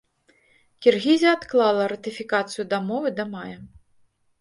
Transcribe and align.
Кіргізія 0.85 1.35
адклала 1.37 1.83
ратыфікацыю 1.93 2.69
дамовы 2.75 3.09
да 3.23 3.31
мая. 3.33 3.57